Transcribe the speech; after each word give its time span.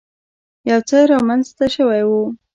يو 0.69 0.79
څه 0.89 0.97
رامخته 1.09 1.65
شوی 1.75 2.01
و. 2.05 2.11